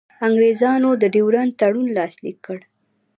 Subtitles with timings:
[0.27, 2.59] انګرېزانو د ډیورنډ تړون لاسلیک کړ.